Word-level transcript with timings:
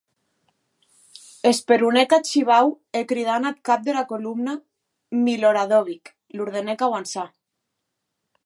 Esperonèc 1.51 2.11
ath 2.17 2.27
shivau 2.31 2.67
e 2.99 3.03
cridant 3.11 3.47
ath 3.49 3.59
cap 3.69 3.81
dera 3.89 4.03
colomna, 4.15 4.53
Miloradovic, 5.29 6.13
l’ordenèc 6.37 6.79
auançar. 6.89 7.27